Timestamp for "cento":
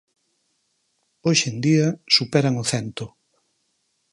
2.71-3.05